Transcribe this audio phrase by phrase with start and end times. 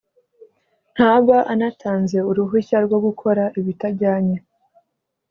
[0.93, 4.37] ntaba anatanze uruhushya rwo gukora ibitajyanye